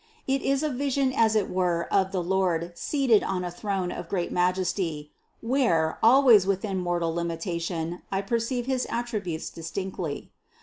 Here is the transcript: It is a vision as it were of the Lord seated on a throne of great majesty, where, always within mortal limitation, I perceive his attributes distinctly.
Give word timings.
It 0.25 0.41
is 0.41 0.63
a 0.63 0.69
vision 0.71 1.13
as 1.13 1.35
it 1.35 1.47
were 1.47 1.83
of 1.93 2.11
the 2.11 2.23
Lord 2.23 2.75
seated 2.75 3.21
on 3.21 3.45
a 3.45 3.51
throne 3.51 3.91
of 3.91 4.09
great 4.09 4.31
majesty, 4.31 5.11
where, 5.41 5.99
always 6.01 6.47
within 6.47 6.79
mortal 6.79 7.13
limitation, 7.13 8.01
I 8.11 8.23
perceive 8.23 8.65
his 8.65 8.87
attributes 8.89 9.51
distinctly. 9.51 10.31